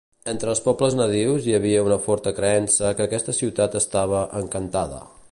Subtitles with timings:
[0.31, 5.03] Entre els pobles nadius hi havia una forta creença que aquesta ciutat estava "encantada".